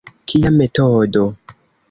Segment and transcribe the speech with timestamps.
[0.31, 1.25] Kia metodo!